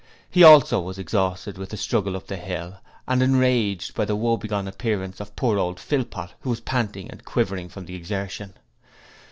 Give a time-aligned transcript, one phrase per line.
[0.31, 4.67] He also was exhausted with the struggle up the hill and enraged by the woebegone
[4.67, 8.55] appearance of poor old Philpot, who was panting and quivering from the exertion.